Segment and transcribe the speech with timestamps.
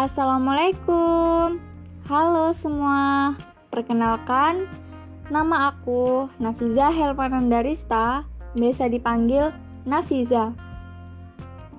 [0.00, 1.60] Assalamualaikum.
[2.08, 3.36] Halo semua.
[3.68, 4.64] Perkenalkan,
[5.28, 8.24] nama aku Nafiza Helmanandarista,
[8.56, 9.52] biasa dipanggil
[9.84, 10.56] Nafiza.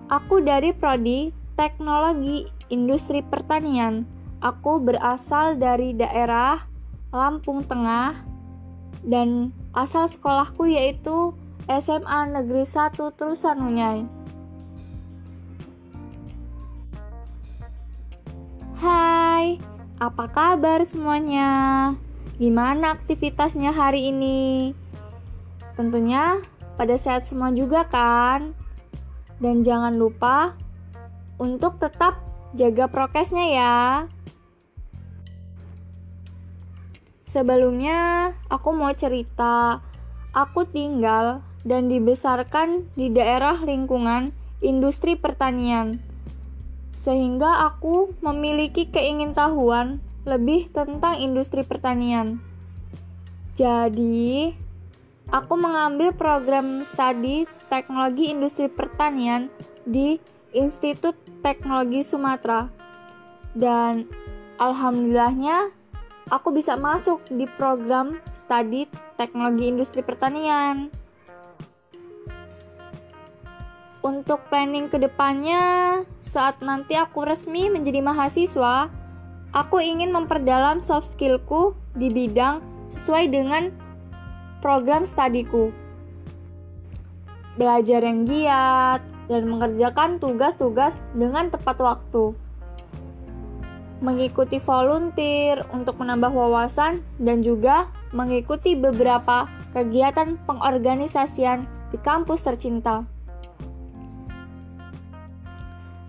[0.06, 4.06] Aku dari prodi Teknologi Industri Pertanian.
[4.38, 6.70] Aku berasal dari daerah
[7.10, 8.22] Lampung Tengah
[9.02, 11.34] dan asal sekolahku yaitu
[11.66, 14.21] SMA Negeri 1 Terusan Unyai.
[20.02, 21.94] Apa kabar semuanya?
[22.42, 24.74] Gimana aktivitasnya hari ini?
[25.78, 26.42] Tentunya
[26.74, 28.58] pada sehat semua juga kan?
[29.38, 30.58] Dan jangan lupa
[31.38, 32.18] untuk tetap
[32.58, 33.78] jaga prokesnya ya.
[37.30, 39.86] Sebelumnya, aku mau cerita.
[40.34, 44.34] Aku tinggal dan dibesarkan di daerah lingkungan
[44.66, 46.11] industri pertanian
[46.92, 52.38] sehingga aku memiliki keingintahuan lebih tentang industri pertanian.
[53.58, 54.54] Jadi,
[55.34, 59.50] aku mengambil program studi teknologi industri pertanian
[59.88, 60.22] di
[60.54, 62.70] Institut Teknologi Sumatera.
[63.52, 64.08] Dan
[64.62, 65.74] alhamdulillahnya
[66.30, 68.88] aku bisa masuk di program studi
[69.20, 71.01] teknologi industri pertanian
[74.02, 78.90] untuk planning ke depannya saat nanti aku resmi menjadi mahasiswa,
[79.54, 83.70] aku ingin memperdalam soft skillku di bidang sesuai dengan
[84.60, 85.70] program studiku.
[87.62, 92.34] Belajar yang giat dan mengerjakan tugas-tugas dengan tepat waktu.
[94.02, 99.46] Mengikuti volunteer untuk menambah wawasan dan juga mengikuti beberapa
[99.78, 103.06] kegiatan pengorganisasian di kampus tercinta.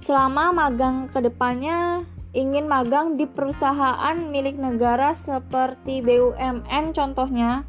[0.03, 2.03] Selama magang ke depannya
[2.34, 7.63] ingin magang di perusahaan milik negara seperti BUMN contohnya,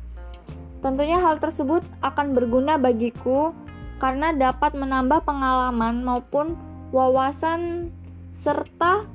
[0.81, 3.53] tentunya hal tersebut akan berguna bagiku
[4.01, 6.57] karena dapat menambah pengalaman maupun
[6.89, 7.93] wawasan
[8.33, 9.05] serta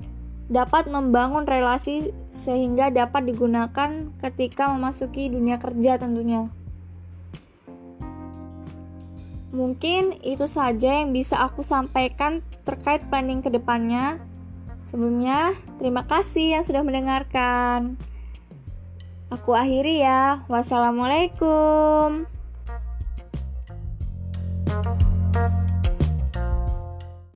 [0.46, 2.14] dapat membangun relasi
[2.46, 6.46] sehingga dapat digunakan ketika memasuki dunia kerja tentunya.
[9.48, 14.20] Mungkin itu saja yang bisa aku sampaikan terkait planning ke depannya.
[14.92, 17.96] Sebelumnya, terima kasih yang sudah mendengarkan.
[19.28, 20.44] Aku akhiri ya.
[20.48, 22.37] Wassalamualaikum.